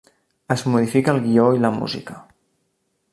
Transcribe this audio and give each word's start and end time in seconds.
Es 0.55 0.63
modifica 0.75 1.13
el 1.15 1.21
guió 1.27 1.47
i 1.57 1.63
la 1.67 1.73
música. 1.77 2.17